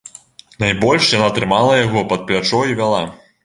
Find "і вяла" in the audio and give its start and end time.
2.73-3.07